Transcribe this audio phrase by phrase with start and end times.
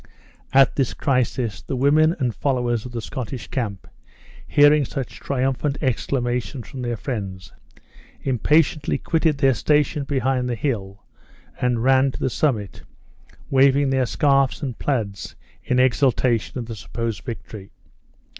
[0.51, 3.87] At this crisis the women and followers of the Scottish camp,
[4.47, 7.53] hearing such triumphant exclamations from their friends,
[8.23, 11.03] impatiently quitted their station behind the hill,
[11.61, 12.81] and ran to the summit,
[13.51, 17.69] waving their scarfs and plaids in exultation of the supposed victory.